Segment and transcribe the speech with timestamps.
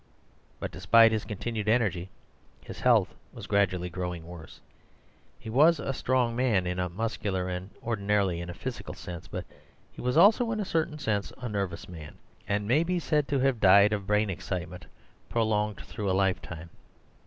[0.59, 2.09] But despite his continued energy,
[2.65, 4.59] his health was gradually growing worse.
[5.37, 9.45] He was a strong man in a muscular, and ordinarily in a physical sense, but
[9.91, 12.15] he was also in a certain sense a nervous man,
[12.47, 14.87] and may be said to have died of brain excitement
[15.29, 16.71] prolonged through a lifetime.